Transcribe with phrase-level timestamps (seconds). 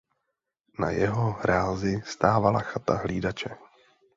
[0.81, 3.53] Na jeho hrázi stávala chata hlídače.